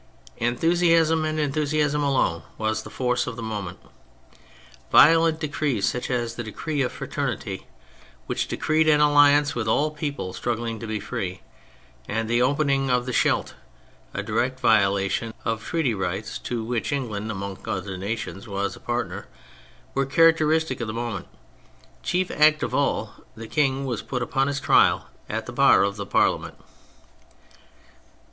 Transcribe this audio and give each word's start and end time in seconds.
Enthusiasm, 0.37 1.23
and 1.25 1.39
enthusiasm 1.39 2.01
alone, 2.01 2.41
was 2.57 2.81
the 2.81 2.89
force 2.89 3.27
of 3.27 3.35
the 3.35 3.43
moment. 3.43 3.77
Violent 4.91 5.39
decrees 5.39 5.87
such 5.87 6.09
as 6.09 6.33
the 6.33 6.43
Declaration 6.43 6.87
of 6.87 6.91
Fraternity 6.91 7.67
(which 8.25 8.47
decreed 8.47 8.89
an 8.89 8.99
alliance 8.99 9.53
with 9.53 9.67
all 9.67 9.91
people 9.91 10.33
struggling 10.33 10.79
to 10.79 10.87
be 10.87 10.99
free) 10.99 11.41
and 12.07 12.27
the 12.27 12.41
opening 12.41 12.89
of 12.89 13.05
the 13.05 13.13
Scheldt 13.13 13.53
(a 14.11 14.23
direct 14.23 14.59
violation 14.59 15.35
of 15.45 15.63
treaty 15.63 15.93
rights 15.93 16.39
to 16.39 16.63
which 16.63 16.91
England, 16.91 17.29
among 17.29 17.59
other 17.67 17.95
nations, 17.95 18.47
was 18.47 18.75
a 18.75 18.79
partner) 18.79 19.27
were 19.93 20.07
characteristic 20.07 20.81
of 20.81 20.87
the 20.87 20.93
moment; 20.95 21.27
chief 22.01 22.31
act 22.31 22.63
of 22.63 22.73
all, 22.73 23.13
the 23.35 23.45
King 23.47 23.85
was 23.85 24.01
put 24.01 24.23
upon 24.23 24.47
his 24.47 24.59
trial 24.59 25.05
at 25.29 25.45
the 25.45 25.53
bar 25.53 25.83
of 25.83 25.95
the 25.95 26.07
Parliament. 26.07 26.55